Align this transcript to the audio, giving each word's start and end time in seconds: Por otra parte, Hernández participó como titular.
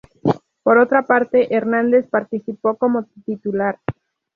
Por 0.63 0.79
otra 0.79 1.03
parte, 1.05 1.55
Hernández 1.55 2.07
participó 2.09 2.75
como 2.75 3.05
titular. 3.23 3.77